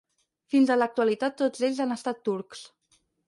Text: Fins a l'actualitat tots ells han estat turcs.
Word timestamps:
Fins 0.53 0.71
a 0.71 0.77
l'actualitat 0.77 1.37
tots 1.43 1.65
ells 1.69 1.83
han 1.87 1.95
estat 1.99 2.25
turcs. 2.31 2.65